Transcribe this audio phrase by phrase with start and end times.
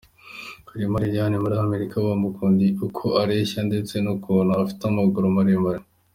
[0.67, 5.83] Kalima Liliane muri Amerika bamukundiye uko areshya ndetse n'ukuntu afite amaguru maremare.